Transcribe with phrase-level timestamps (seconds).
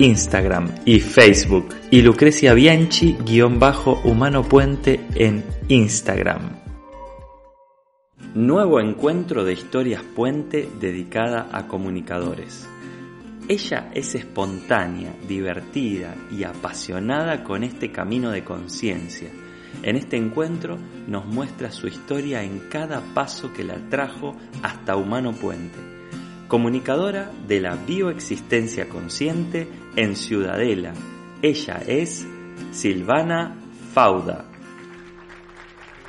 [0.00, 6.56] Instagram y Facebook y Lucrecia Bianchi guion bajo Humano Puente en Instagram.
[8.34, 12.68] Nuevo encuentro de historias puente dedicada a comunicadores.
[13.48, 19.28] Ella es espontánea, divertida y apasionada con este camino de conciencia
[19.82, 25.32] en este encuentro nos muestra su historia en cada paso que la trajo hasta Humano
[25.32, 25.99] Puente.
[26.50, 30.94] Comunicadora de la bioexistencia consciente en Ciudadela.
[31.42, 32.26] Ella es
[32.72, 33.56] Silvana
[33.94, 34.46] Fauda.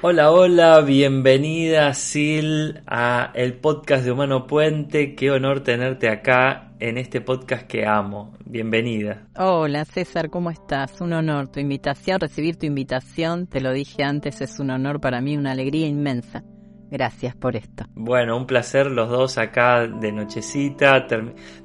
[0.01, 5.13] Hola, hola, bienvenida Sil a el podcast de Humano Puente.
[5.13, 8.35] Qué honor tenerte acá en este podcast que amo.
[8.43, 9.27] Bienvenida.
[9.37, 10.99] Hola César, ¿cómo estás?
[11.01, 15.21] Un honor tu invitación, recibir tu invitación, te lo dije antes, es un honor para
[15.21, 16.43] mí, una alegría inmensa.
[16.91, 17.85] Gracias por esto.
[17.95, 21.07] Bueno, un placer los dos acá de nochecita.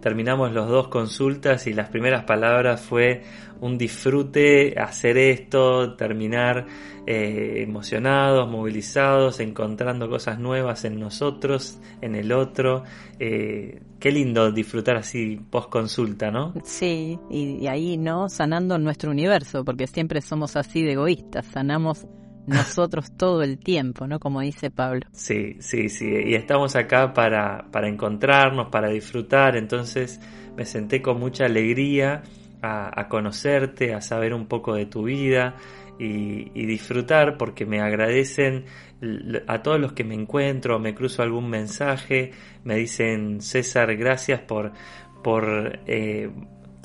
[0.00, 3.22] terminamos los dos consultas y las primeras palabras fue
[3.60, 6.66] un disfrute hacer esto, terminar
[7.08, 12.84] eh, emocionados, movilizados, encontrando cosas nuevas en nosotros, en el otro.
[13.18, 16.54] Eh, qué lindo disfrutar así post consulta, ¿no?
[16.62, 18.28] Sí, y, y ahí, ¿no?
[18.28, 22.06] Sanando nuestro universo, porque siempre somos así de egoístas, sanamos
[22.46, 24.18] nosotros todo el tiempo, ¿no?
[24.18, 25.02] Como dice Pablo.
[25.12, 26.06] Sí, sí, sí.
[26.06, 29.56] Y estamos acá para, para encontrarnos, para disfrutar.
[29.56, 30.20] Entonces
[30.56, 32.22] me senté con mucha alegría
[32.62, 35.54] a, conocerte, a saber un poco de tu vida
[35.98, 38.64] y, y, disfrutar porque me agradecen
[39.46, 42.32] a todos los que me encuentro, me cruzo algún mensaje,
[42.64, 44.72] me dicen César, gracias por,
[45.22, 46.30] por eh,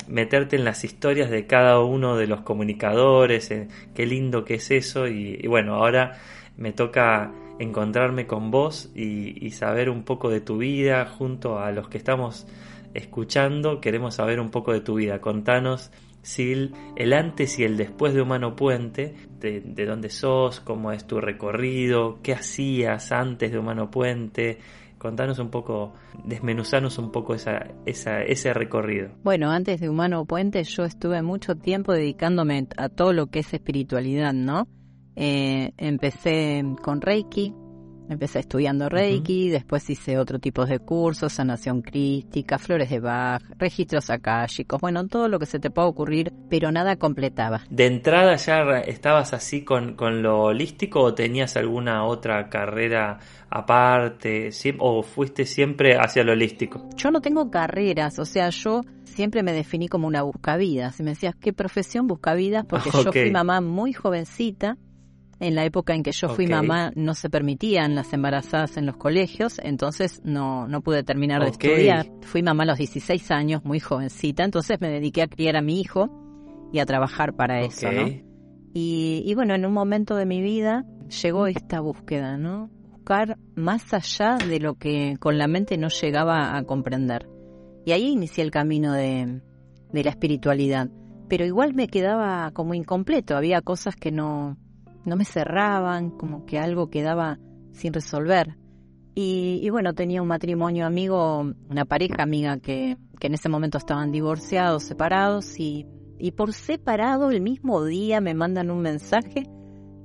[0.08, 4.70] meterte en las historias de cada uno de los comunicadores, eh, qué lindo que es
[4.70, 6.18] eso y, bueno, ahora
[6.56, 11.88] me toca encontrarme con vos y, saber un poco de tu vida junto a los
[11.88, 12.46] que estamos
[12.94, 15.90] escuchando, queremos saber un poco de tu vida, contanos
[16.22, 21.06] Sil, el antes y el después de Humano Puente, de, de dónde sos, cómo es
[21.06, 24.58] tu recorrido, qué hacías antes de Humano Puente,
[25.02, 29.10] Contanos un poco, desmenuzanos un poco esa, esa, ese recorrido.
[29.24, 33.52] Bueno, antes de Humano Puente yo estuve mucho tiempo dedicándome a todo lo que es
[33.52, 34.68] espiritualidad, ¿no?
[35.16, 37.52] Eh, empecé con Reiki,
[38.08, 44.10] Empecé estudiando Reiki, después hice otro tipo de cursos, sanación crística, flores de Bach, registros
[44.10, 47.62] akáshicos, bueno, todo lo que se te pueda ocurrir, pero nada completaba.
[47.70, 53.18] ¿De entrada ya estabas así con, con lo holístico o tenías alguna otra carrera
[53.48, 56.88] aparte o fuiste siempre hacia lo holístico?
[56.96, 60.96] Yo no tengo carreras, o sea, yo siempre me definí como una buscavidas.
[60.96, 62.64] Si me decías, ¿qué profesión buscavidas?
[62.66, 64.76] Porque yo fui mamá muy jovencita
[65.42, 68.96] en la época en que yo fui mamá no se permitían las embarazadas en los
[68.96, 72.06] colegios, entonces no, no pude terminar de estudiar.
[72.20, 75.80] Fui mamá a los 16 años, muy jovencita, entonces me dediqué a criar a mi
[75.80, 78.06] hijo y a trabajar para eso, ¿no?
[78.72, 80.84] Y, y bueno, en un momento de mi vida
[81.22, 82.70] llegó esta búsqueda, ¿no?
[82.92, 87.28] Buscar más allá de lo que con la mente no llegaba a comprender.
[87.84, 89.42] Y ahí inicié el camino de,
[89.92, 90.88] de la espiritualidad.
[91.28, 94.56] Pero igual me quedaba como incompleto, había cosas que no,
[95.04, 97.38] no me cerraban, como que algo quedaba
[97.72, 98.56] sin resolver.
[99.14, 104.10] Y, bueno, tenía un matrimonio amigo, una pareja amiga que, que en ese momento estaban
[104.10, 105.86] divorciados, separados, y,
[106.18, 109.46] y por separado el mismo día me mandan un mensaje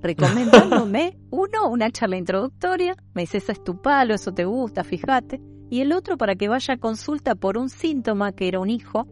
[0.01, 5.41] recomendándome, uno, una charla introductoria, me dice, esa es tu palo, eso te gusta, fíjate,
[5.69, 9.07] y el otro para que vaya a consulta por un síntoma que era un hijo,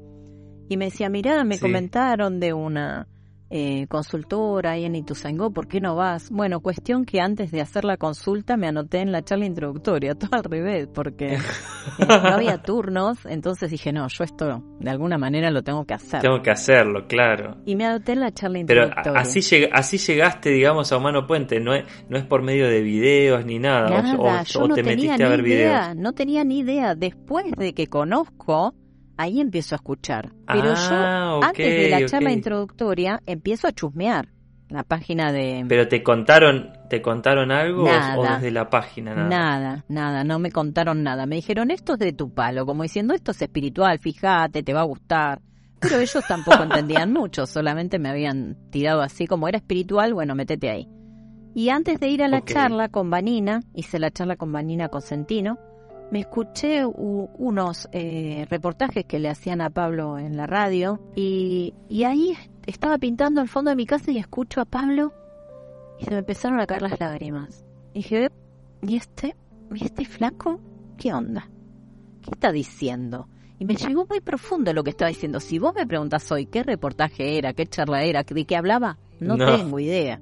[0.68, 3.08] y me decía, mirá, me comentaron de una
[3.50, 6.30] eh, consultora ahí en Ituzaingó, ¿por qué no vas?
[6.32, 10.32] Bueno, cuestión que antes de hacer la consulta me anoté en la charla introductoria, todo
[10.32, 11.40] al revés, porque eh,
[12.08, 16.22] no había turnos, entonces dije, no, yo esto de alguna manera lo tengo que hacer.
[16.22, 17.58] Tengo que hacerlo, claro.
[17.66, 19.04] Y me anoté en la charla introductoria.
[19.04, 19.40] Pero así,
[19.72, 23.60] así llegaste, digamos, a Humano Puente, no es, no es por medio de videos ni
[23.60, 25.96] nada, nada yo no te metiste a ver videos.
[25.96, 28.74] No tenía ni idea, después de que conozco
[29.18, 30.32] ahí empiezo a escuchar.
[30.48, 34.30] Pero yo, ah, antes de la charla introductoria, empiezo a chusmear
[34.70, 35.66] la página de...
[35.68, 39.14] ¿Pero te contaron, te contaron algo o desde la página?
[39.14, 39.30] Nada?
[39.30, 41.26] nada, nada, no me contaron nada.
[41.26, 44.82] Me dijeron, esto es de tu palo, como diciendo, esto es espiritual, fíjate, te va
[44.82, 45.42] a gustar.
[45.80, 50.70] Pero ellos tampoco entendían mucho, solamente me habían tirado así, como era espiritual, bueno, métete
[50.70, 50.90] ahí.
[51.54, 55.58] Y antes de ir a la charla con Vanina, hice la charla con Vanina Cosentino,
[56.12, 62.04] me escuché unos eh, reportajes que le hacían a Pablo en la radio y, y,
[62.04, 62.36] ahí
[62.66, 65.14] estaba pintando al fondo de mi casa y escucho a Pablo
[66.00, 67.66] y se me empezaron a caer las lágrimas.
[67.94, 68.30] Y dije,
[68.82, 69.36] ¿y este?
[69.74, 70.60] ¿Y este flaco?
[70.98, 71.50] ¿Qué onda?
[72.22, 73.28] ¿Qué está diciendo?
[73.58, 75.40] Y me llegó muy profundo lo que estaba diciendo.
[75.40, 79.38] Si vos me preguntas hoy qué reportaje era, qué charla era, de qué hablaba, no.
[79.38, 80.22] tengo idea.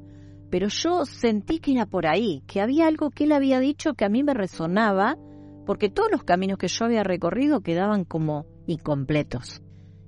[0.52, 4.06] Pero yo sentí que era por ahí, que había algo que él había dicho que
[4.06, 5.18] a mí me resonaba
[5.66, 9.62] porque todos los caminos que yo había recorrido quedaban como incompletos.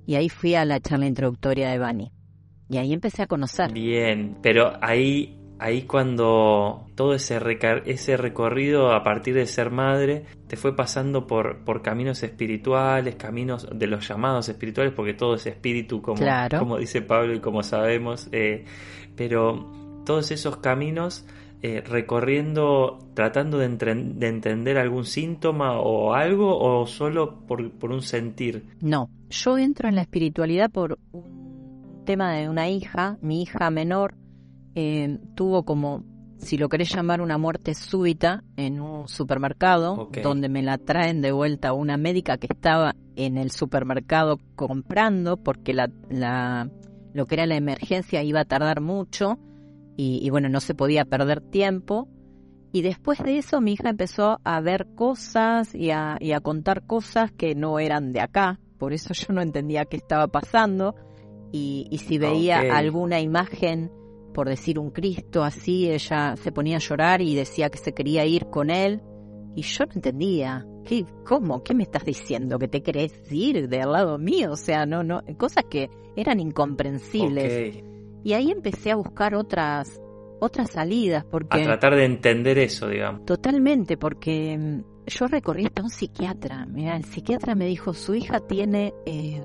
[0.06, 2.12] Y ahí fui a la charla introductoria de Bani.
[2.68, 3.72] Y ahí empecé a conocer.
[3.72, 7.38] Bien, pero ahí, ahí cuando todo ese,
[7.86, 13.68] ese recorrido a partir de ser madre te fue pasando por, por caminos espirituales, caminos
[13.72, 16.22] de los llamados espirituales, porque todo es espíritu, como,
[16.58, 18.64] como dice Pablo y como sabemos, eh,
[19.16, 21.26] pero todos esos caminos
[21.68, 27.60] eh, recorriendo, tratando de, entender algún síntoma o algo o solo por,
[27.90, 28.68] un sentir?
[28.80, 34.14] No, yo entro en la espiritualidad por un tema de una hija, mi hija menor
[34.76, 36.04] eh, tuvo como,
[36.38, 41.32] si lo querés llamar, una muerte súbita en un supermercado, donde me la traen de
[41.32, 46.70] vuelta una médica que estaba en el supermercado comprando porque la, la,
[47.12, 49.40] lo que era la emergencia iba a tardar mucho
[49.96, 52.08] y, bueno, no se podía perder tiempo.
[52.72, 56.86] Y después de eso mi hija empezó a ver cosas y a, y a contar
[56.86, 60.94] cosas que no eran de acá, por eso yo no entendía qué estaba pasando.
[61.52, 63.90] Y, y si veía alguna imagen,
[64.34, 68.26] por decir un Cristo así, ella se ponía a llorar y decía que se quería
[68.26, 69.00] ir con él.
[69.54, 70.66] Y yo no entendía.
[70.84, 71.62] ¿Qué, ¿Cómo?
[71.62, 72.58] ¿Qué me estás diciendo?
[72.58, 74.52] ¿Que te querés ir de al lado mío?
[74.52, 77.82] O sea, no, no, cosas que eran incomprensibles.
[78.26, 80.00] Y ahí empecé a buscar otras
[80.40, 83.24] otras salidas porque a tratar de entender eso, digamos.
[83.24, 86.66] Totalmente, porque mm, yo recorrí hasta un psiquiatra.
[86.66, 89.40] Mira, el psiquiatra me dijo su hija tiene eh,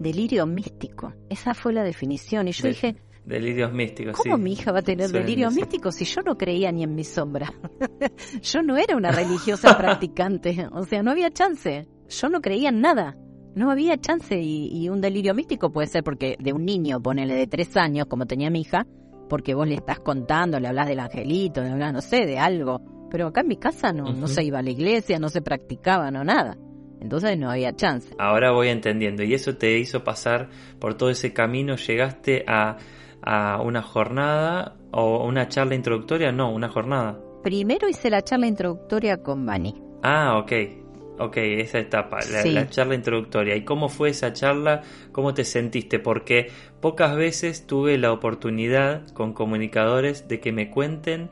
[0.00, 1.12] delirio místico.
[1.28, 2.96] Esa fue la definición y yo dije
[3.26, 4.16] delirios místicos.
[4.16, 7.04] ¿Cómo mi hija va a tener delirios místicos si yo no creía ni en mi
[7.04, 7.52] sombra?
[8.40, 11.86] yo no era una religiosa practicante, o sea, no había chance.
[12.08, 13.18] Yo no creía en nada.
[13.54, 17.46] No había chance y, un delirio místico puede ser porque de un niño, ponele de
[17.46, 18.86] tres años, como tenía mi hija,
[19.28, 22.80] porque vos le estás contando, le hablas del angelito, le hablas, no sé, de algo.
[23.10, 26.10] Pero acá en mi casa no, no se iba a la iglesia, no se practicaba,
[26.10, 26.56] no nada.
[27.00, 28.14] Entonces no había chance.
[28.18, 29.22] Ahora voy entendiendo.
[29.22, 31.76] Y eso te hizo pasar por todo ese camino.
[31.76, 32.78] ¿Llegaste a,
[33.20, 36.32] a una jornada o una charla introductoria?
[36.32, 37.18] No, una jornada.
[37.42, 39.74] Primero hice la charla introductoria con Bani.
[40.02, 40.81] Ah, ok.
[41.18, 43.54] Ok, esa etapa, la, charla introductoria.
[43.54, 44.82] ¿Y cómo fue esa charla?
[45.12, 45.98] ¿Cómo te sentiste?
[45.98, 46.50] Porque
[46.80, 51.30] pocas veces tuve la oportunidad con comunicadores de que me cuenten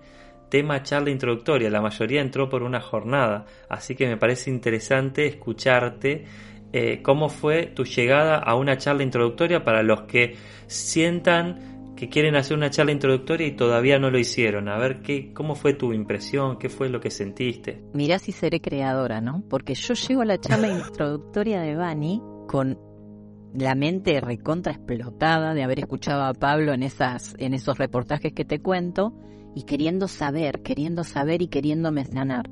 [0.51, 1.71] tema charla introductoria.
[1.71, 3.47] La mayoría entró por una jornada.
[3.69, 6.27] Así que me parece interesante escucharte
[6.73, 12.35] eh, cómo fue tu llegada a una charla introductoria para los que sientan que quieren
[12.35, 14.71] hacer una charla introductoria y todavía no lo hicieron.
[14.71, 16.57] A ver, qué, ¿cómo fue tu impresión?
[16.57, 17.85] ¿Qué fue lo que sentiste?
[17.93, 19.45] Mirá si seré creadora, ¿no?
[19.51, 22.79] Porque yo llego a la charla introductoria de Bani con
[23.53, 28.47] la mente recontra explotada de haber escuchado a Pablo en, esas, en esos reportajes que
[28.47, 29.13] te cuento
[29.55, 32.49] y queriendo saber, queriendo saber y queriéndome sanar.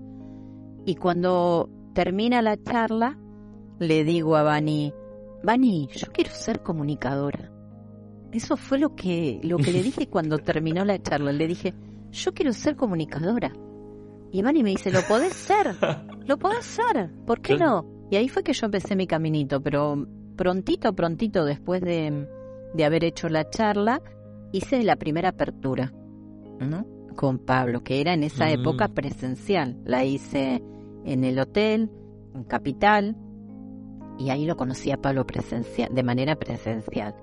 [0.84, 3.18] Y cuando termina la charla,
[3.78, 4.92] le digo a Bani,
[5.42, 7.50] Bani, yo quiero ser comunicadora.
[8.32, 11.32] Eso fue lo que, lo que le dije cuando terminó la charla.
[11.32, 11.74] Le dije,
[12.10, 13.52] yo quiero ser comunicadora.
[14.30, 15.74] Y Mani me dice, lo podés ser,
[16.26, 17.86] lo podés ser, ¿por qué no?
[18.10, 20.06] Y ahí fue que yo empecé mi caminito, pero
[20.36, 22.28] prontito, prontito después de,
[22.74, 24.02] de haber hecho la charla,
[24.52, 25.92] hice la primera apertura,
[26.60, 26.86] ¿no?
[27.16, 28.60] Con Pablo, que era en esa mm.
[28.60, 29.78] época presencial.
[29.84, 30.62] La hice
[31.04, 31.90] en el hotel,
[32.34, 33.16] en Capital,
[34.18, 37.14] y ahí lo conocí a Pablo presencial, de manera presencial.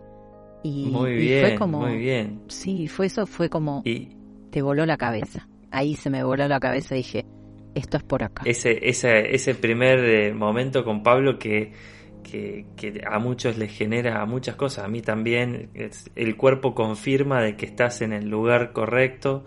[0.65, 2.41] Y, muy bien, fue como, muy bien.
[2.47, 4.17] Sí, fue eso, fue como, y,
[4.49, 5.47] te voló la cabeza.
[5.69, 7.23] Ahí se me voló la cabeza y dije,
[7.75, 8.41] esto es por acá.
[8.47, 11.71] Ese, ese, ese primer eh, momento con Pablo que,
[12.23, 12.65] que,
[13.07, 15.69] a muchos les genera muchas cosas, a mí también,
[16.15, 19.45] el cuerpo confirma de que estás en el lugar correcto,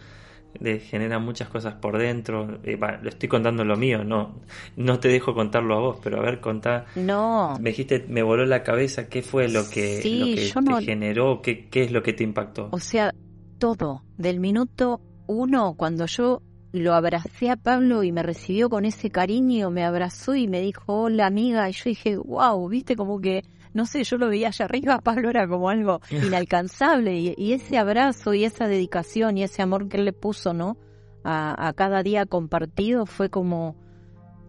[0.60, 2.58] le genera muchas cosas por dentro.
[2.64, 4.40] Eh, le estoy contando lo mío, no,
[4.76, 6.86] no te dejo contarlo a vos, pero a ver, contá.
[6.96, 7.56] No.
[7.60, 11.42] Me dijiste, me voló la cabeza, ¿qué fue lo que, te generó?
[11.42, 12.68] ¿Qué, ¿Qué es lo que te impactó?
[12.72, 13.12] O sea,
[13.58, 19.10] todo, del minuto uno, cuando yo lo abracé a Pablo y me recibió con ese
[19.10, 23.44] cariño, me abrazó y me dijo, hola amiga, y yo dije, wow, viste como que,
[23.74, 28.34] no sé, yo lo veía allá arriba, Pablo era como algo inalcanzable, y, ese abrazo
[28.34, 30.76] y esa dedicación y ese amor que él le puso, ¿no?
[31.24, 33.76] A, a cada día compartido fue como,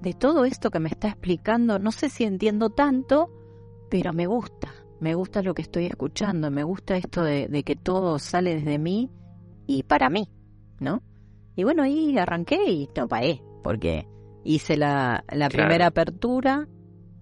[0.02, 3.30] de todo esto que me está explicando, no sé si entiendo tanto,
[3.90, 7.76] pero me gusta, me gusta lo que estoy escuchando, me gusta esto de, de que
[7.76, 9.10] todo sale desde mí
[9.66, 10.30] y para mí,
[10.80, 11.02] ¿no?
[11.56, 14.08] Y bueno, ahí arranqué y no pagué, porque
[14.44, 16.68] hice la, la primera apertura,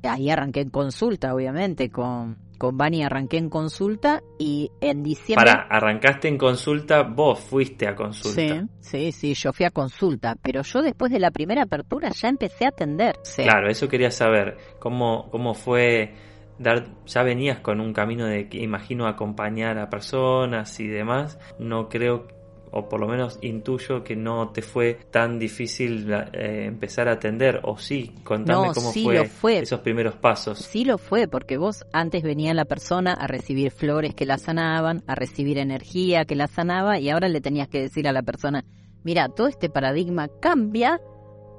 [0.04, 5.46] ahí arranqué en consulta, obviamente, con, con Bani arranqué en consulta y en diciembre...
[5.46, 8.68] Para, arrancaste en consulta, vos fuiste a consulta.
[8.80, 12.30] Sí, sí, sí, yo fui a consulta, pero yo después de la primera apertura ya
[12.30, 13.16] empecé a atender.
[13.36, 16.14] Claro, eso quería saber, cómo, cómo fue...
[16.60, 21.38] Dar, ya venías con un camino de que imagino acompañar a personas y demás.
[21.60, 22.26] No creo
[22.72, 27.62] o por lo menos intuyo que no te fue tan difícil eh, empezar a atender,
[27.64, 30.60] o sí, contame cómo fue, esos primeros pasos.
[30.60, 35.04] Sí lo fue, porque vos antes venía la persona a recibir flores que la sanaban,
[35.08, 38.66] a recibir energía que la sanaba, y ahora le tenías que decir a la persona,
[39.04, 41.00] mira, todo este paradigma cambia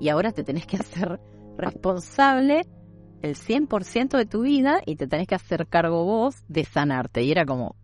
[0.00, 1.20] y ahora te tenés que hacer
[1.56, 2.66] responsable
[3.22, 7.22] el 100% de tu vida y te tenés que hacer cargo vos de sanarte.
[7.22, 7.74] Y era como,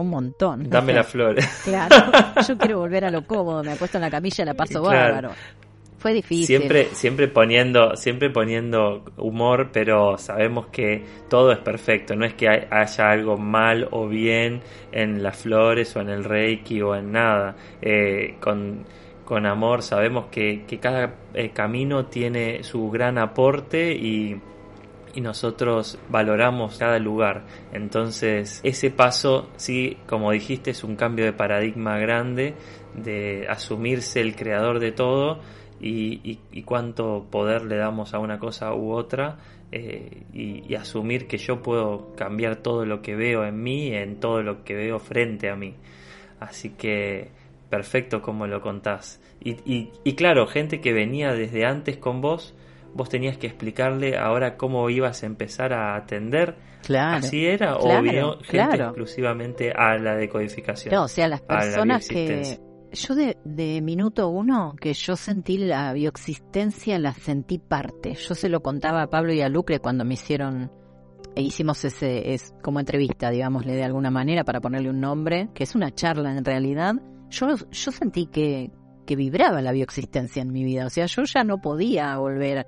[0.00, 0.68] un montón.
[0.68, 1.36] Dame la flor.
[1.64, 1.96] Claro,
[2.48, 5.30] yo quiero volver a lo cómodo, me acuesto en la camilla, la paso bárbaro.
[6.04, 6.58] Fue difícil.
[6.58, 12.14] Siempre, siempre poniendo, siempre poniendo humor, pero sabemos que todo es perfecto.
[12.14, 14.60] No es que haya algo mal o bien
[14.92, 17.56] en las flores o en el reiki o en nada.
[17.80, 18.84] Eh, con,
[19.24, 24.38] con amor sabemos que, que cada eh, camino tiene su gran aporte y
[25.14, 27.44] y nosotros valoramos cada lugar.
[27.72, 32.54] Entonces, ese paso, sí, como dijiste, es un cambio de paradigma grande,
[32.94, 35.40] de asumirse el creador de todo
[35.80, 39.38] y, cuánto poder le damos a una cosa u otra
[39.70, 44.42] eh, y, asumir que yo puedo cambiar todo lo que veo en mí, en todo
[44.42, 45.74] lo que veo frente a mí.
[46.40, 47.28] Así que
[47.70, 49.20] perfecto como lo contás.
[49.42, 52.54] Y, y claro, gente que venía desde antes con vos,
[52.94, 56.56] vos tenías que explicarle ahora cómo ibas a empezar a atender.
[56.82, 57.18] Claro.
[57.18, 57.76] ¿Así era?
[57.76, 60.94] ¿O vino gente exclusivamente a la decodificación?
[60.94, 62.60] No, o sea, las personas que.
[62.92, 68.14] Yo de, de, minuto uno que yo sentí la bioexistencia, la sentí parte.
[68.14, 70.70] Yo se lo contaba a Pablo y a Lucre cuando me hicieron,
[71.34, 75.64] e hicimos ese, es como entrevista, digámosle de alguna manera, para ponerle un nombre, que
[75.64, 76.94] es una charla en realidad.
[77.30, 78.70] Yo, yo sentí que,
[79.04, 80.86] que vibraba la bioexistencia en mi vida.
[80.86, 82.64] O sea, yo ya no podía volver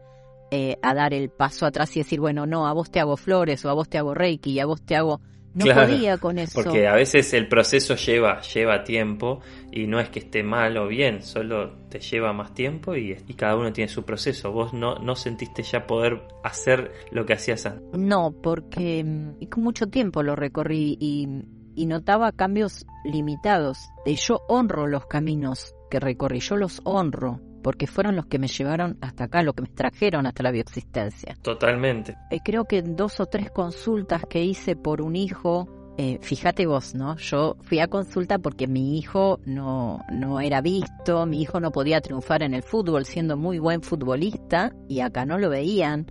[0.50, 3.64] eh, a dar el paso atrás y decir, bueno, no, a vos te hago flores
[3.64, 5.20] o a vos te hago reiki y a vos te hago...
[5.54, 6.62] No podía con eso.
[6.62, 9.40] Porque a veces el proceso lleva, lleva tiempo
[9.72, 13.34] y no es que esté mal o bien, solo te lleva más tiempo y, y
[13.34, 14.52] cada uno tiene su proceso.
[14.52, 17.98] Vos no, no sentiste ya poder hacer lo que hacías antes.
[17.98, 21.26] No, porque mm, con mucho tiempo lo recorrí y,
[21.74, 23.78] y notaba cambios limitados.
[24.04, 28.96] Yo honro los caminos que recorrí, yo los honro porque fueron los que me llevaron
[29.00, 31.36] hasta acá, los que me trajeron hasta la bioexistencia.
[31.42, 32.16] Totalmente.
[32.30, 35.66] Eh, creo que en dos o tres consultas que hice por un hijo,
[35.98, 37.16] eh, fíjate vos, ¿no?
[37.16, 42.00] Yo fui a consulta porque mi hijo no, no era visto, mi hijo no podía
[42.00, 46.06] triunfar en el fútbol siendo muy buen futbolista y acá no lo veían.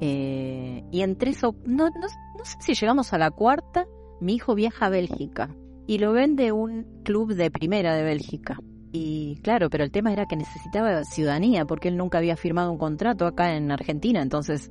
[0.00, 2.06] Eh, y entre eso, no, no,
[2.38, 3.86] no sé si llegamos a la cuarta,
[4.20, 5.56] mi hijo viaja a Bélgica
[5.88, 8.60] y lo vende un club de primera de Bélgica.
[8.96, 12.78] Y claro, pero el tema era que necesitaba ciudadanía porque él nunca había firmado un
[12.78, 14.70] contrato acá en Argentina, entonces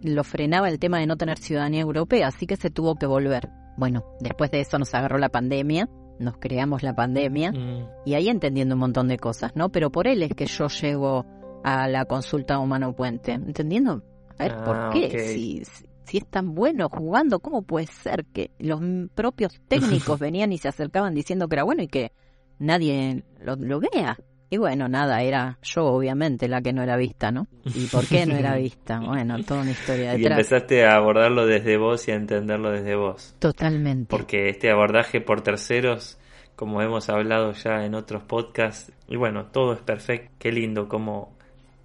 [0.00, 3.50] lo frenaba el tema de no tener ciudadanía europea, así que se tuvo que volver.
[3.76, 5.86] Bueno, después de eso nos agarró la pandemia,
[6.18, 8.06] nos creamos la pandemia mm.
[8.06, 9.68] y ahí entendiendo un montón de cosas, ¿no?
[9.68, 11.26] Pero por él es que yo llego
[11.62, 14.02] a la consulta humano puente, entendiendo,
[14.38, 15.10] a ver, ¿por ah, qué?
[15.10, 15.62] Si,
[16.04, 18.80] si es tan bueno jugando, ¿cómo puede ser que los
[19.14, 22.12] propios técnicos venían y se acercaban diciendo que era bueno y que
[22.58, 24.18] nadie lo, vea.
[24.50, 27.46] Y bueno, nada, era yo obviamente la que no era vista, ¿no?
[27.64, 28.98] ¿Y por qué no era vista?
[29.00, 30.20] Bueno, toda una historia detrás.
[30.20, 33.34] Y empezaste a abordarlo desde vos y a entenderlo desde vos.
[33.38, 34.08] Totalmente.
[34.08, 36.18] Porque este abordaje por terceros,
[36.56, 41.36] como hemos hablado ya en otros podcasts, y bueno, todo es perfecto, qué lindo cómo,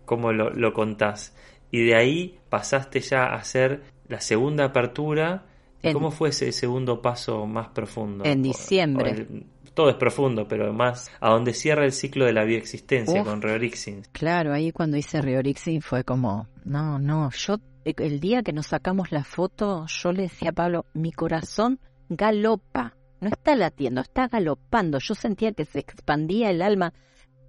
[0.05, 1.35] cómo lo, lo contás.
[1.69, 5.43] Y de ahí pasaste ya a hacer la segunda apertura.
[5.91, 8.23] ¿Cómo fue ese segundo paso más profundo?
[8.23, 9.27] En diciembre
[9.73, 14.03] todo es profundo, pero más a donde cierra el ciclo de la bioexistencia con Reorixin.
[14.11, 19.11] Claro, ahí cuando hice Reorixin fue como, no, no, yo el día que nos sacamos
[19.11, 24.99] la foto, yo le decía a Pablo, mi corazón galopa, no está latiendo, está galopando.
[24.99, 26.93] Yo sentía que se expandía el alma.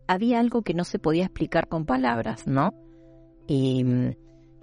[0.07, 2.75] Había algo que no se podía explicar con palabras, ¿no?
[3.47, 3.85] Y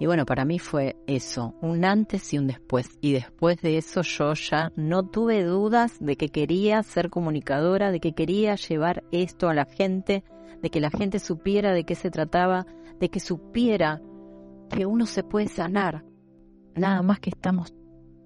[0.02, 2.90] y bueno, para mí fue eso, un antes y un después.
[3.02, 8.00] Y después de eso yo ya no tuve dudas de que quería ser comunicadora, de
[8.00, 10.24] que quería llevar esto a la gente,
[10.60, 12.66] de que la gente supiera de qué se trataba,
[13.00, 14.02] de que supiera
[14.72, 16.04] que uno se puede sanar.
[16.74, 17.72] Nada más que estamos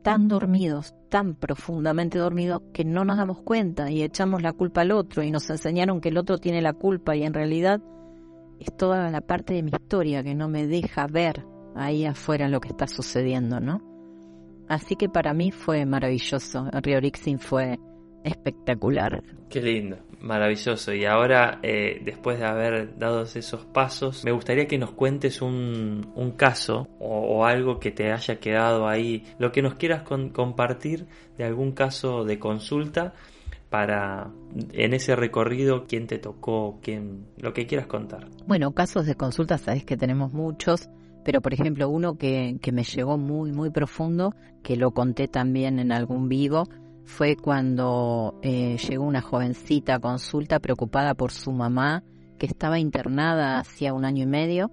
[0.02, 4.92] tan dormidos, tan profundamente dormidos, que no nos damos cuenta y echamos la culpa al
[4.92, 7.82] otro y nos enseñaron que el otro tiene la culpa y en realidad
[8.62, 12.60] es toda la parte de mi historia que no me deja ver ahí afuera lo
[12.60, 13.82] que está sucediendo, ¿no?
[14.68, 16.68] Así que para mí fue maravilloso.
[16.72, 17.78] Riorixin fue
[18.24, 19.22] espectacular.
[19.50, 20.94] Qué lindo, maravilloso.
[20.94, 26.12] Y ahora, eh, después de haber dado esos pasos, me gustaría que nos cuentes un,
[26.16, 31.06] un caso o, algo que te haya quedado ahí, lo que nos quieras compartir
[31.38, 33.14] de algún caso de consulta
[33.70, 34.32] para
[34.72, 38.28] en ese recorrido quién te tocó, quién, lo que quieras contar.
[38.48, 40.90] Bueno, casos de consulta, sabes que tenemos muchos
[41.26, 45.80] pero por ejemplo uno que, que me llegó muy, muy profundo, que lo conté también
[45.80, 46.70] en algún vivo,
[47.04, 52.04] fue cuando eh, llegó una jovencita a consulta preocupada por su mamá,
[52.38, 54.72] que estaba internada hacía un año y medio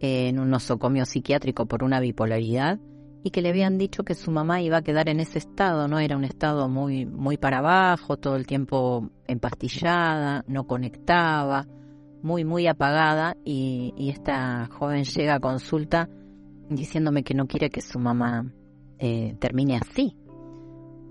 [0.00, 2.78] en un nosocomio psiquiátrico por una bipolaridad
[3.22, 5.98] y que le habían dicho que su mamá iba a quedar en ese estado, ¿no?
[5.98, 11.66] Era un estado muy, muy para abajo, todo el tiempo empastillada, no conectaba,
[12.22, 16.08] muy, muy apagada y, esta joven llega a consulta
[16.68, 18.52] diciéndome que no quiere que su mamá
[18.98, 20.16] eh, termine así.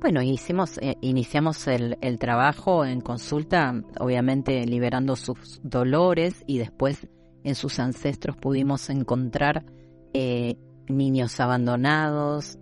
[0.01, 7.07] Bueno, hicimos, eh, iniciamos el, trabajo en consulta, obviamente liberando sus dolores y después
[7.44, 9.65] en sus ancestros pudimos encontrar
[10.13, 12.59] eh, niños abandonados,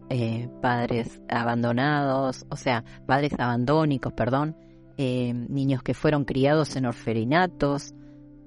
[0.62, 4.56] padres abandonados, o sea, padres abandónicos, perdón,
[4.98, 7.94] niños que fueron criados en orferinatos,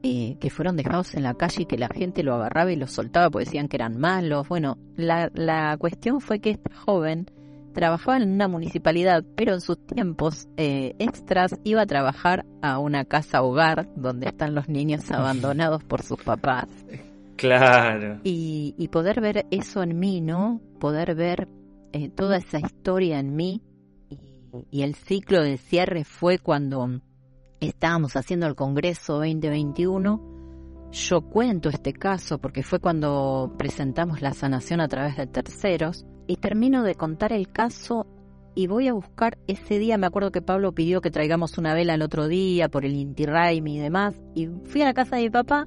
[0.06, 2.92] eh, que fueron dejados en la calle y que la gente lo agarraba y los
[2.92, 4.48] soltaba porque decían que eran malos.
[4.48, 7.26] Bueno, la, la cuestión fue que esta joven
[7.76, 13.04] trabajaba en una municipalidad, pero en sus tiempos eh, extras iba a trabajar a una
[13.04, 16.68] casa hogar donde están los niños abandonados por sus papás.
[17.36, 18.20] Claro.
[18.24, 20.60] Y, y poder ver eso en mí, ¿no?
[20.80, 21.48] Poder ver
[21.92, 23.60] eh, toda esa historia en mí.
[24.08, 24.18] Y,
[24.70, 27.02] y el ciclo de cierre fue cuando
[27.60, 34.80] estábamos haciendo el Congreso 2021, yo cuento este caso porque fue cuando presentamos la sanación
[34.80, 38.06] a través de terceros y termino de contar el caso
[38.54, 41.94] y voy a buscar ese día, me acuerdo que Pablo pidió que traigamos una vela
[41.94, 45.22] el otro día por el Inti Raimi y demás y fui a la casa de
[45.22, 45.66] mi papá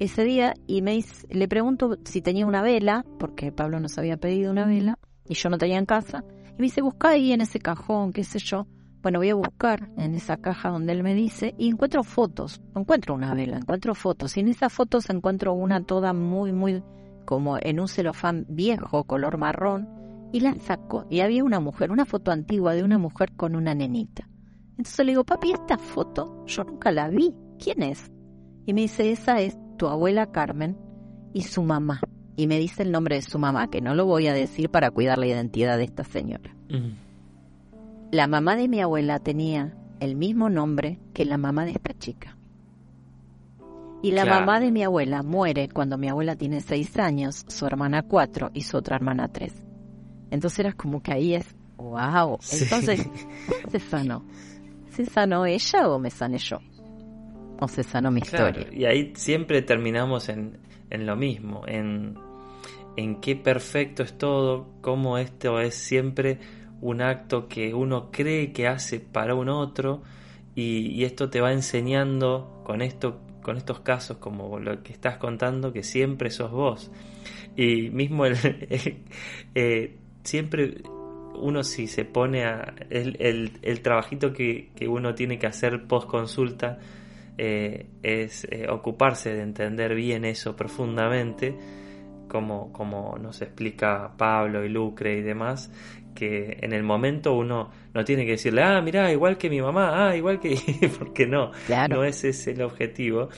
[0.00, 0.98] ese día y me
[1.30, 5.48] le pregunto si tenía una vela porque Pablo nos había pedido una vela y yo
[5.48, 8.66] no tenía en casa y me dice busca ahí en ese cajón, qué sé yo
[9.02, 13.14] bueno, voy a buscar en esa caja donde él me dice y encuentro fotos, encuentro
[13.14, 16.82] una vela, encuentro fotos y en esas fotos encuentro una toda muy, muy
[17.24, 19.88] como en un celofán viejo, color marrón,
[20.32, 23.74] y la saco y había una mujer, una foto antigua de una mujer con una
[23.74, 24.28] nenita.
[24.70, 28.10] Entonces le digo, papi, esta foto yo nunca la vi, ¿quién es?
[28.66, 30.78] Y me dice, esa es tu abuela Carmen
[31.32, 32.00] y su mamá.
[32.36, 34.90] Y me dice el nombre de su mamá, que no lo voy a decir para
[34.90, 36.56] cuidar la identidad de esta señora.
[38.12, 42.36] La mamá de mi abuela tenía el mismo nombre que la mamá de esta chica.
[44.02, 48.02] Y la mamá de mi abuela muere cuando mi abuela tiene seis años, su hermana
[48.02, 49.54] cuatro y su otra hermana tres.
[50.30, 52.38] Entonces era como que ahí es, wow.
[52.52, 53.08] Entonces,
[53.70, 54.26] se sanó?
[54.90, 56.58] ¿Se sanó ella o me sané yo?
[57.60, 58.66] ¿O se sanó mi historia?
[58.70, 60.58] Y ahí siempre terminamos en,
[60.90, 62.18] en lo mismo, en,
[62.98, 68.68] en qué perfecto es todo, cómo esto es siempre un acto que uno cree que
[68.68, 70.02] hace para un otro
[70.54, 75.72] y, esto te va enseñando con esto con estos casos como lo que estás contando
[75.72, 76.92] que siempre sos vos.
[77.56, 78.36] Y mismo el,
[79.54, 80.82] eh, siempre
[81.34, 86.08] uno si se pone a el, el, trabajito que, que, uno tiene que hacer post
[86.08, 86.78] consulta
[87.38, 91.56] eh, es eh, ocuparse de entender bien eso profundamente,
[92.28, 95.70] como, como nos explica Pablo y Lucre y demás,
[96.14, 100.08] que en el momento uno no tiene que decirle, ah, mira, igual que mi mamá,
[100.08, 100.56] ah, igual que...
[100.98, 101.50] porque no,
[101.88, 103.28] no ese es el objetivo.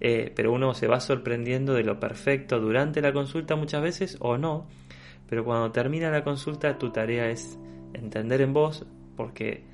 [0.00, 4.38] Eh, pero uno se va sorprendiendo de lo perfecto durante la consulta muchas veces o
[4.38, 4.66] no.
[5.28, 7.58] Pero cuando termina la consulta tu tarea es
[7.92, 9.64] entender en vos, porque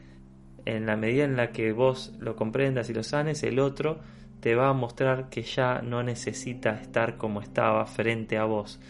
[0.65, 4.01] en la medida en la que vos lo comprendas y lo sanes, el otro
[4.41, 8.81] te va a mostrar que ya no necesita estar como estaba frente a vos.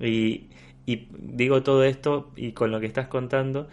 [0.00, 0.48] Y,
[0.88, 3.68] y digo todo esto y con lo que estás contando,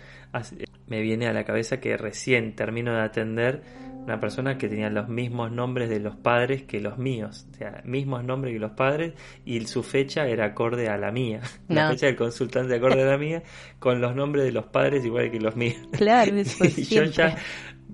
[0.88, 3.64] me viene a la cabeza que recién termino de atender
[4.04, 7.82] una persona que tenía los mismos nombres de los padres que los míos, o sea,
[7.86, 9.14] mismos nombres que los padres
[9.46, 13.18] y su fecha era acorde a la mía, la fecha del consultante acorde a la
[13.18, 13.44] mía,
[13.80, 15.88] con los nombres de los padres igual que los míos.
[15.94, 17.38] Claro, eso y yo ya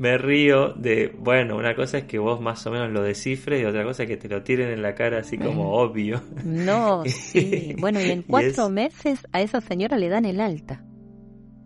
[0.01, 3.65] me río de, bueno, una cosa es que vos más o menos lo descifres y
[3.65, 6.23] otra cosa es que te lo tiren en la cara así como obvio.
[6.43, 7.75] No, sí.
[7.79, 10.83] Bueno, y en cuatro meses a esa señora le dan el alta.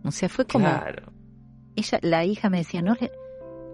[0.04, 0.66] O sea, fue como...
[0.66, 1.14] Claro.
[1.76, 2.94] Ella, la hija me decía, no,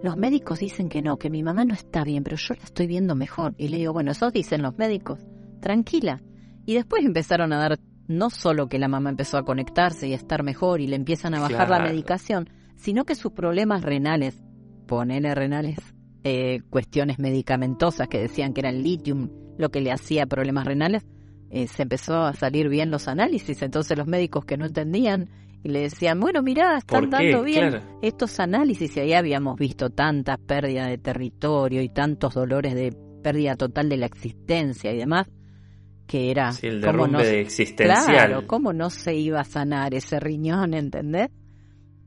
[0.01, 2.87] los médicos dicen que no, que mi mamá no está bien, pero yo la estoy
[2.87, 3.55] viendo mejor.
[3.57, 5.19] Y le digo, bueno, eso dicen los médicos.
[5.59, 6.21] Tranquila.
[6.65, 10.15] Y después empezaron a dar, no solo que la mamá empezó a conectarse y a
[10.15, 14.41] estar mejor y le empiezan a bajar la medicación, sino que sus problemas renales,
[14.93, 15.77] ponele renales,
[16.23, 21.03] eh, cuestiones medicamentosas que decían que era el litium lo que le hacía problemas renales,
[21.49, 25.29] eh, se empezó a salir bien los análisis, entonces los médicos que no entendían
[25.63, 30.37] y le decían, bueno, mirá, están dando bien estos análisis y ahí habíamos visto tantas
[30.37, 35.27] pérdidas de territorio y tantos dolores de pérdida total de la existencia y demás,
[36.05, 36.51] que era...
[36.51, 38.05] Sí, el derrumbe existencial.
[38.05, 41.29] Claro, ¿cómo no se iba a sanar ese riñón, entendés?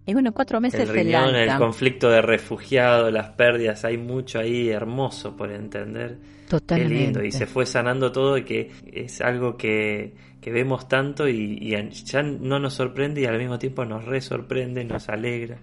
[0.06, 4.68] Y bueno, cuatro meses el riñón, el, conflicto de refugiados, las pérdidas, hay mucho ahí
[4.68, 6.16] hermoso por entender.
[6.48, 6.94] Totalmente.
[6.94, 7.24] Qué lindo.
[7.24, 12.22] Y se fue sanando todo y que es algo que, que vemos tanto y, ya
[12.22, 15.58] no nos sorprende y al mismo tiempo nos resorprende, nos alegra.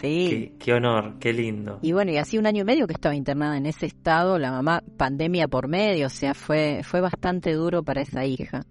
[0.00, 0.54] Sí.
[0.58, 1.78] Qué, honor, qué lindo.
[1.82, 4.50] Y bueno, y así un año y medio que estaba internada en ese estado, la
[4.50, 8.64] mamá, pandemia por medio, o sea, fue, fue bastante duro para esa hija.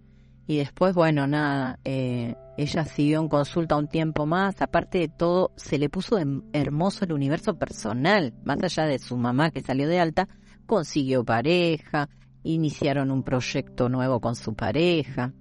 [0.49, 4.61] Y después, bueno, nada, eh, ella siguió en consulta un tiempo más.
[4.61, 6.17] Aparte de todo, se le puso
[6.53, 8.33] hermoso el universo personal.
[8.45, 10.29] Más allá de su mamá que salió de alta,
[10.65, 12.07] consiguió pareja,
[12.43, 15.33] iniciaron un proyecto nuevo con su pareja.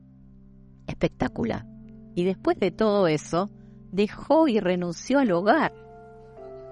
[0.88, 1.64] Espectacular.
[2.16, 3.48] Y después de todo eso,
[3.92, 5.72] dejó y renunció al hogar.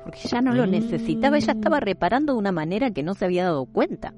[0.02, 1.38] Porque ya no lo necesitaba.
[1.38, 4.12] Ella estaba reparando de una manera que no se había dado cuenta.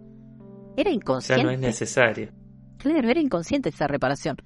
[0.74, 1.42] Era inconsciente.
[1.42, 2.45] Ya no es necesario
[2.78, 4.36] Claro, era inconsciente esa reparación.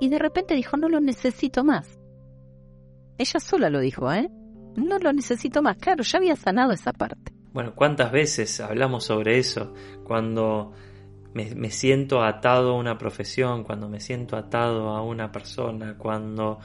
[0.00, 1.98] Y de repente dijo, no lo necesito más.
[3.18, 4.28] Ella sola lo dijo, ¿eh?
[4.76, 5.76] No lo necesito más.
[5.76, 7.32] Claro, ya había sanado esa parte.
[7.52, 9.72] Bueno, ¿cuántas veces hablamos sobre eso?
[10.02, 10.72] Cuando
[11.34, 16.58] me, siento atado a una profesión, cuando me siento atado a una persona, cuando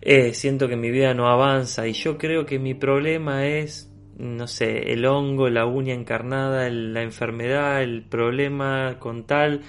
[0.00, 1.86] eh, siento que mi vida no avanza.
[1.86, 7.02] Y yo creo que mi problema es no sé, el hongo, la uña encarnada, la
[7.02, 9.60] enfermedad, el problema con tal,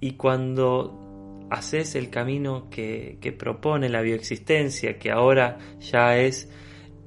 [0.00, 6.50] y cuando haces el camino que, que propone la bioexistencia, que ahora ya es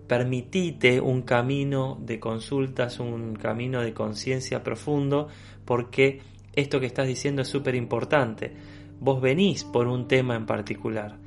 [0.09, 5.27] permitite un camino de consultas, un camino de conciencia profundo,
[5.65, 6.21] porque
[6.53, 8.51] esto que estás diciendo es súper importante.
[8.99, 11.17] Vos venís por un tema en particular,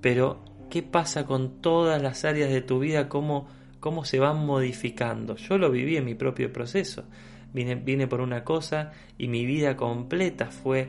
[0.00, 3.08] pero ¿qué pasa con todas las áreas de tu vida?
[3.08, 3.46] ¿Cómo,
[3.78, 5.36] cómo se van modificando?
[5.36, 7.04] Yo lo viví en mi propio proceso.
[7.54, 10.88] Vine, por una cosa y mi vida completa fue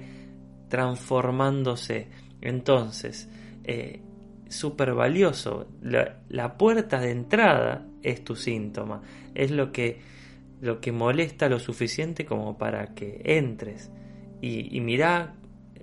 [0.67, 2.08] transformándose.
[2.41, 3.30] Entonces,
[3.63, 4.01] eh,
[4.49, 5.67] súper valioso.
[5.82, 9.04] La, puerta de entrada es tu síntoma.
[9.36, 9.99] Es lo que,
[10.60, 13.91] lo que molesta lo suficiente como para que entres.
[14.41, 15.36] Y, y mirá,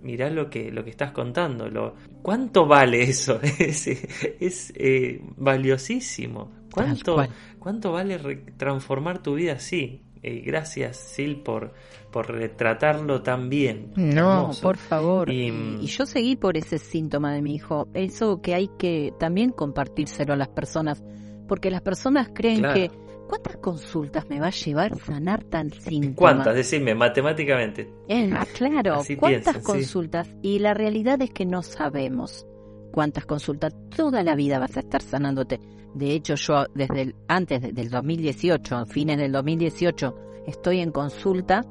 [0.02, 1.68] mirá lo que, lo que estás contando.
[1.68, 3.38] Lo, ¿Cuánto vale eso?
[3.60, 6.50] es, es eh, valiosísimo.
[6.72, 7.24] ¿Cuánto,
[7.60, 8.18] ¿Cuánto vale
[8.56, 10.02] transformar tu vida así?
[10.22, 11.72] Eh, gracias, Sil, por,
[12.12, 13.92] por retratarlo tan bien.
[13.96, 15.28] No, por favor.
[15.30, 17.88] Y, yo seguí por ese síntoma de mi hijo.
[17.92, 21.02] Eso que hay que también compartírselo a las personas.
[21.48, 22.90] Porque las personas creen que.
[23.28, 26.16] ¿Cuántas consultas me va a llevar sanar tan síntoma?
[26.16, 26.54] ¿Cuántas?
[26.54, 27.90] Decime, matemáticamente.
[28.06, 30.28] Eh, claro, ¿cuántas consultas?
[30.42, 32.46] Y la realidad es que no sabemos
[32.92, 33.74] cuántas consultas.
[33.96, 35.58] Toda la vida vas a estar sanándote.
[35.94, 40.14] De hecho, yo desde el, antes del 2018, fines del 2018,
[40.46, 41.62] estoy en consulta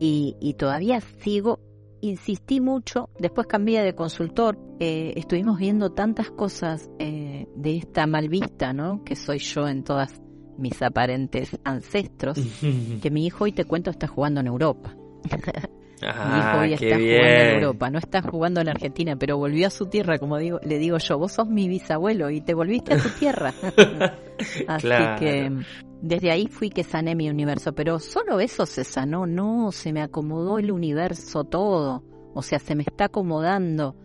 [0.00, 1.60] y, todavía sigo,
[2.00, 8.28] insistí mucho, después cambié de consultor, eh, estuvimos viendo tantas cosas eh, de esta mal
[8.28, 9.04] vista, ¿no?
[9.04, 10.20] Que soy yo en todas
[10.58, 12.38] mis aparentes ancestros,
[13.02, 14.94] que mi hijo hoy te cuento está jugando en Europa.
[16.06, 19.66] Ah, mi hijo hoy está jugando en Europa, no está jugando en Argentina, pero volvió
[19.66, 22.94] a su tierra, como digo, le digo yo, vos sos mi bisabuelo y te volviste
[22.94, 23.52] a tu tierra.
[24.68, 24.88] Así
[25.18, 25.52] que
[26.00, 30.02] desde ahí fui que sané mi universo, pero solo eso se sanó, no, se me
[30.02, 33.96] acomodó el universo todo, o sea, se me está acomodando.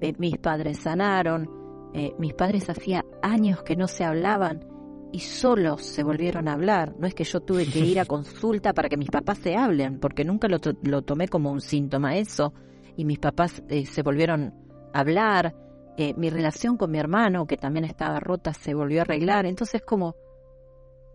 [0.00, 1.48] Eh, mis padres sanaron,
[1.94, 4.75] eh, mis padres hacía años que no se hablaban
[5.16, 6.94] y solos se volvieron a hablar.
[6.98, 9.98] No es que yo tuve que ir a consulta para que mis papás se hablen,
[9.98, 12.52] porque nunca lo, lo tomé como un síntoma eso.
[12.98, 14.52] Y mis papás eh, se volvieron
[14.92, 15.54] a hablar.
[15.96, 19.46] Eh, mi relación con mi hermano, que también estaba rota, se volvió a arreglar.
[19.46, 20.16] Entonces, como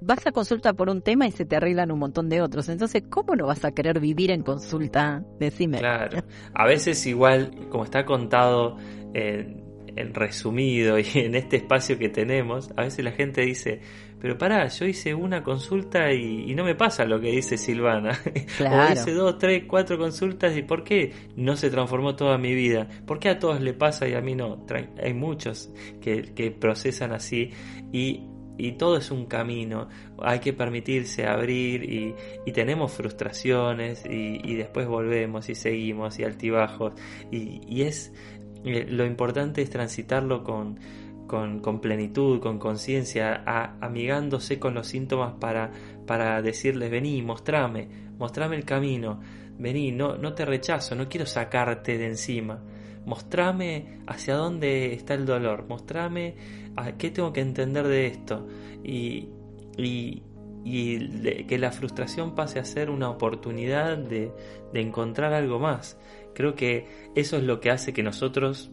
[0.01, 2.69] vas a consulta por un tema y se te arreglan un montón de otros.
[2.69, 5.23] Entonces, ¿cómo no vas a querer vivir en consulta?
[5.39, 5.77] Decime.
[5.77, 6.23] Claro.
[6.55, 8.77] A veces igual, como está contado,
[9.13, 9.60] eh,
[9.95, 13.81] en resumido y en este espacio que tenemos, a veces la gente dice,
[14.21, 18.11] pero pará, yo hice una consulta y, no me pasa lo que dice Silvana.
[18.59, 22.87] o hice dos, tres, cuatro consultas y ¿por qué no se transformó toda mi vida?
[23.07, 24.63] ¿Por qué a todos le pasa y a mí no?
[25.01, 27.49] Hay muchos que, procesan así
[27.91, 28.27] y
[28.57, 35.49] y todo es un camino, hay que permitirse abrir y, tenemos frustraciones y, después volvemos
[35.49, 36.93] y seguimos y altibajos
[37.31, 38.13] y, y es
[38.63, 40.79] eh, lo importante es transitarlo con,
[41.27, 43.43] con, plenitud, con conciencia,
[43.79, 45.71] amigándose con los síntomas para,
[46.05, 49.21] para decirles, vení, mostrame, mostrame el camino,
[49.57, 52.61] vení, no, no te rechazo, no quiero sacarte de encima,
[53.05, 56.35] mostrame hacia dónde está el dolor, mostrame
[56.75, 58.45] a qué tengo que entender de esto
[58.83, 59.29] y,
[59.77, 60.23] y,
[60.65, 64.33] y que la frustración pase a ser una oportunidad de,
[64.73, 65.97] de encontrar algo más.
[66.41, 68.71] Creo que eso es lo que hace que nosotros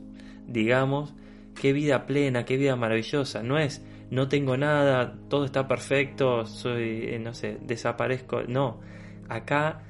[0.49, 1.15] digamos,
[1.61, 3.43] qué vida plena, qué vida maravillosa.
[3.43, 8.43] No es, no tengo nada, todo está perfecto, soy, eh, no sé, desaparezco.
[8.49, 8.81] No,
[9.29, 9.83] acá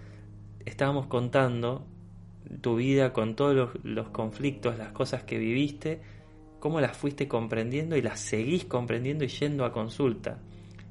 [0.67, 1.87] estábamos contando
[2.61, 6.01] tu vida con todos los, conflictos, las cosas que viviste,
[6.59, 10.39] cómo las fuiste comprendiendo y las seguís comprendiendo y yendo a consulta.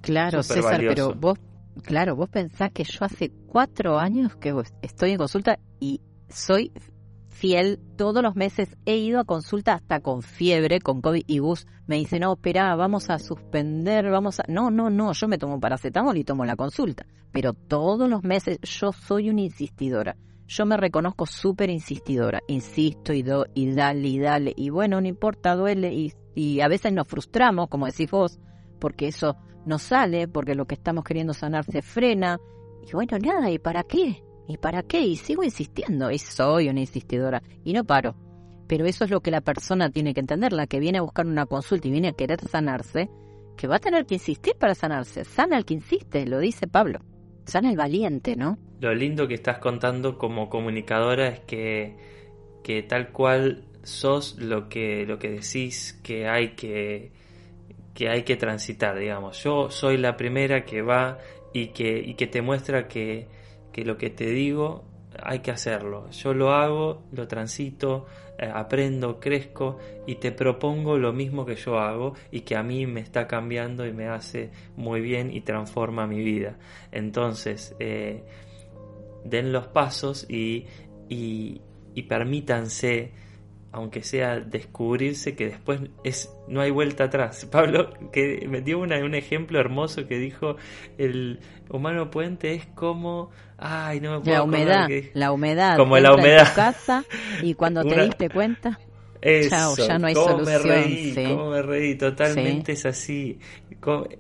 [0.02, 1.38] Claro, César, pero vos,
[1.84, 6.72] claro, vos pensás que yo hace cuatro años que estoy en consulta y soy
[7.30, 8.76] fiel todos los meses.
[8.86, 11.68] He ido a consulta hasta con fiebre, con COVID y bus.
[11.86, 14.44] Me dice, no, espera, vamos a suspender, vamos a...
[14.48, 17.06] No, no, no, yo me tomo paracetamol y tomo la consulta.
[17.32, 20.18] Pero todos los meses yo soy una insistidora.
[20.48, 22.42] Yo me reconozco súper insistidora.
[22.48, 24.54] Insisto y, do, y dale y dale.
[24.56, 25.94] Y bueno, no importa, duele.
[25.94, 28.40] Y, y a veces nos frustramos, como decís vos,
[28.80, 29.36] porque eso
[29.66, 32.40] no sale, porque lo que estamos queriendo sanar se frena.
[32.88, 34.24] Y bueno, nada, ¿y para qué?
[34.48, 35.02] ¿Y para qué?
[35.02, 38.16] Y sigo insistiendo, y soy una insistidora, y no paro.
[38.68, 41.26] Pero eso es lo que la persona tiene que entender, la que viene a buscar
[41.26, 43.10] una consulta y viene a querer sanarse,
[43.58, 45.26] que va a tener que insistir para sanarse.
[45.26, 47.00] Sana el que insiste, lo dice Pablo.
[47.46, 48.58] Sana el valiente, ¿no?
[48.80, 51.96] Lo lindo que estás contando como comunicadora es que,
[52.64, 57.12] que tal cual sos lo que, lo que decís que hay que,
[57.94, 59.42] que hay que transitar, digamos.
[59.44, 61.18] Yo soy la primera que va
[61.54, 63.28] y que, y que te muestra que,
[63.78, 64.86] que lo que te digo
[65.22, 66.10] hay que hacerlo.
[66.10, 68.08] Yo lo hago, lo transito,
[68.40, 72.88] eh, aprendo, crezco y te propongo lo mismo que yo hago y que a mí
[72.88, 76.58] me está cambiando y me hace muy bien y transforma mi vida.
[76.92, 78.24] Entonces, eh,
[79.24, 80.66] den los pasos y,
[81.08, 81.62] y,
[82.10, 83.12] permítanse
[83.72, 87.46] aunque sea descubrirse que después es no hay vuelta atrás.
[87.52, 90.56] Pablo que me dio una, un ejemplo hermoso que dijo
[90.98, 96.14] el humano puente es como ay no me puedo la humedad, la humedad como la
[96.14, 97.04] humedad en casa
[97.42, 98.80] y cuando te diste cuenta
[99.50, 100.64] Chao, ya no hay ¿cómo solución.
[100.64, 101.96] Me reí, ¿Cómo me reí?
[101.96, 103.40] Totalmente es así.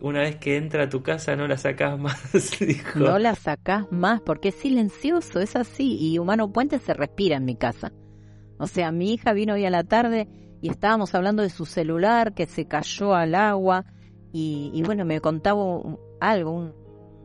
[0.02, 2.20] Una vez que entra a tu casa no la sacás más.
[2.60, 3.00] Dijo.
[3.00, 5.98] No la sacás más porque es silencioso, es así.
[6.00, 7.92] Y Humano Puente se respira en mi casa.
[8.60, 10.28] O sea, mi hija vino hoy a la tarde
[10.62, 13.86] y estábamos hablando de su celular que se cayó al agua
[14.40, 15.64] y, bueno, me contaba
[16.20, 16.72] algo,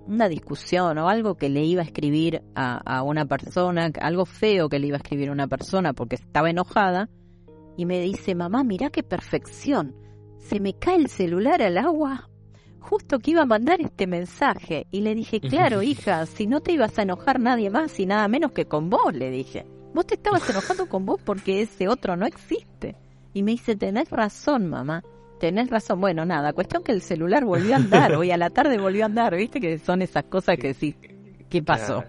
[0.07, 4.79] una discusión o algo que le iba a escribir a, una persona, algo feo que
[4.79, 7.09] le iba a escribir a una persona porque estaba enojada
[7.77, 9.95] y me dice, mamá, mira qué perfección,
[10.39, 12.29] se me cae el celular al agua
[12.83, 16.73] justo que iba a mandar este mensaje y le dije, claro, hija, si no te
[16.73, 19.67] ibas a enojar nadie más y nada menos que con vos, le dije.
[19.95, 22.97] Vos te estabas enojando con vos porque ese otro no existe.
[23.35, 25.03] Y me dice, tenés razón, mamá.
[25.43, 26.01] Tenés razón.
[26.01, 28.13] Bueno, nada, cuestión que el celular volvió a andar.
[28.17, 29.35] Hoy a la tarde volvió a andar.
[29.35, 29.61] ¿Viste?
[29.61, 30.95] Que son esas cosas que sí.
[31.51, 32.05] ¿Qué pasó?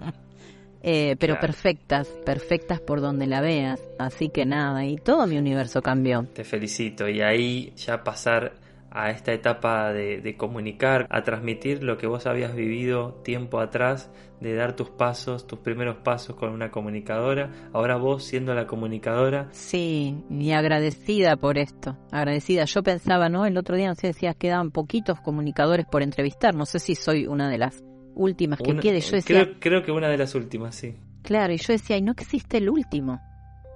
[0.84, 3.82] Eh, pero perfectas, perfectas por donde la veas.
[3.98, 6.28] Así que nada, y todo mi universo cambió.
[6.32, 7.10] Te felicito.
[7.10, 8.54] Y ahí ya pasar
[8.96, 14.54] a esta etapa de, comunicar, a transmitir lo que vos habías vivido tiempo atrás, de
[14.54, 19.48] dar tus pasos, tus primeros pasos con una comunicadora, ahora vos siendo la comunicadora.
[19.52, 22.66] Sí, y agradecida por esto, agradecida.
[22.66, 23.48] Yo pensaba, ¿no?
[23.48, 27.26] El otro día, no sé, decías, quedaban poquitos comunicadores por entrevistar, no sé si soy
[27.26, 29.02] una de las últimas que quede.
[29.02, 30.96] Yo decía, creo, creo que una de las últimas, sí.
[31.24, 33.20] Claro, y yo decía, y no existe el último,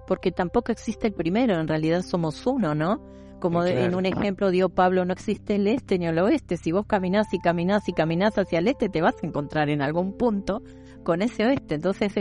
[0.06, 3.18] porque tampoco existe el primero, en realidad somos uno, ¿no?
[3.40, 6.58] Como en un ejemplo dio Pablo, no existe el este ni el oeste.
[6.58, 9.82] Si vos caminás y caminás y caminás hacia el este, te vas a encontrar en
[9.82, 10.64] algún punto
[11.04, 11.76] con ese oeste.
[11.76, 12.12] Entonces,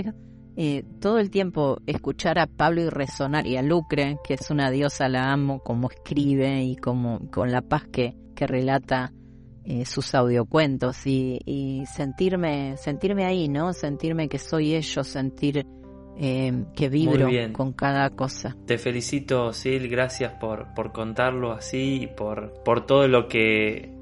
[0.57, 4.71] eh, todo el tiempo escuchar a Pablo y resonar, y a Lucre, que es una
[4.71, 9.13] diosa, la amo, como escribe y como con la paz que, que relata
[9.65, 13.73] eh, sus audiocuentos y, y sentirme, sentirme ahí, ¿no?
[13.73, 15.67] Sentirme que soy ellos, sentir
[16.19, 18.57] eh, que vibro con cada cosa.
[18.67, 23.93] Te felicito, Sil, gracias por, por contarlo así y por, por todo lo que,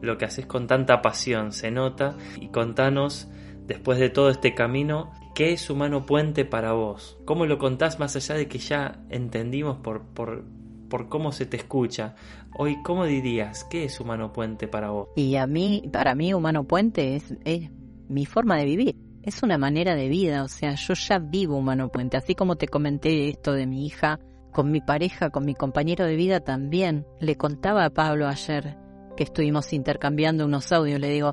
[0.00, 2.16] lo que haces con tanta pasión, se nota.
[2.40, 3.28] Y contanos,
[3.66, 7.18] después de todo este camino, ¿qué es Humano Puente para vos?
[7.24, 10.44] ¿Cómo lo contás más allá de que ya entendimos por, por,
[10.88, 12.16] por cómo se te escucha?
[12.58, 15.08] Hoy, ¿cómo dirías qué es Humano Puente para vos?
[15.14, 17.70] Y a mí, para mí, Humano Puente es, es
[18.08, 21.90] mi forma de vivir es una manera de vida, o sea, yo ya vivo Humano
[21.90, 24.18] Puente, así como te comenté esto de mi hija,
[24.52, 27.06] con mi pareja, con mi compañero de vida también.
[27.20, 28.76] Le contaba a Pablo ayer
[29.16, 31.32] que estuvimos intercambiando unos audios, le digo,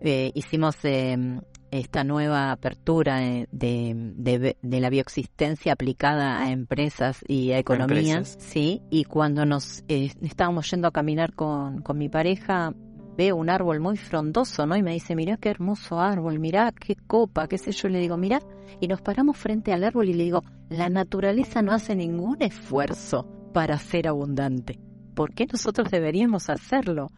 [0.00, 7.52] eh, hicimos em, esta nueva apertura eh, de, de, la bioexistencia aplicada a empresas y
[7.52, 12.72] a economías, sí, y cuando nos eh, estábamos yendo a caminar con, con mi pareja,
[13.18, 14.76] veo un árbol muy frondoso, ¿no?
[14.76, 17.88] Y me dice, mirá qué hermoso árbol, mirá qué copa, qué sé yo.
[17.88, 18.38] Le digo, mirá,
[18.80, 23.26] y nos paramos frente al árbol y le digo, la naturaleza no hace ningún esfuerzo
[23.52, 24.78] para ser abundante.
[25.16, 27.08] ¿Por qué nosotros deberíamos hacerlo?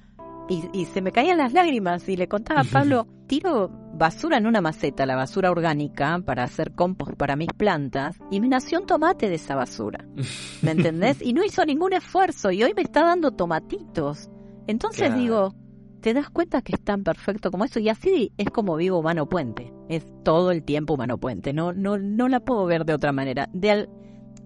[0.48, 4.62] Y, se me caían las lágrimas y le contaba a Pablo, tiro basura en una
[4.62, 9.28] maceta, la basura orgánica, para hacer compost para mis plantas, y me nació un tomate
[9.28, 10.06] de esa basura.
[10.62, 11.20] ¿Me entendés?
[11.20, 14.30] Y no hizo ningún esfuerzo y hoy me está dando tomatitos.
[14.66, 15.54] Entonces digo,
[16.00, 19.28] te das cuenta que es tan perfecto como eso y así es como vivo Humano
[19.28, 19.72] Puente.
[19.88, 21.52] Es todo el tiempo Humano Puente.
[21.52, 23.48] No, no, no la puedo ver de otra manera.
[23.52, 23.88] De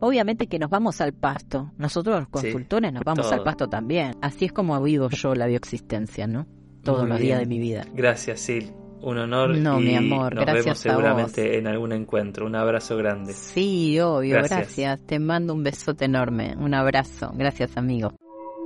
[0.01, 1.73] obviamente que nos vamos al pasto.
[1.79, 4.13] Nosotros los consultores nos vamos al pasto también.
[4.21, 6.47] Así es como vivo yo la bioexistencia, ¿no?
[6.83, 7.87] Todos los días de mi vida.
[7.95, 8.73] Gracias, Sil.
[9.01, 9.57] Un honor.
[9.57, 12.47] No, mi amor, nos gracias vemos seguramente en algún encuentro.
[12.47, 13.35] Un abrazo grande.
[13.35, 15.01] Sí, obvio, gracias.
[15.07, 16.55] Te mando un besote enorme.
[16.59, 17.31] Un abrazo.
[17.35, 18.15] Gracias, amigo.